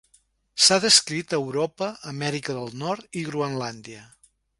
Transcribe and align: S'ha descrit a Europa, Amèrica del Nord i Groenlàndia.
S'ha 0.67 0.77
descrit 0.85 1.35
a 1.35 1.39
Europa, 1.41 1.89
Amèrica 2.13 2.57
del 2.61 2.73
Nord 2.85 3.21
i 3.21 3.27
Groenlàndia. 3.29 4.03